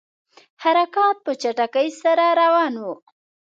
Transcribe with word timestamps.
حرکات 0.63 1.17
په 1.25 1.31
چټکۍ 1.41 1.87
سره 2.01 2.25
روان 2.41 2.73
وه. 2.83 2.93